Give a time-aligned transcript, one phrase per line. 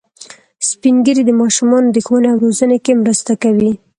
[0.69, 3.71] سپین ږیری د ماشومانو د ښوونې او روزنې کې مرسته کوي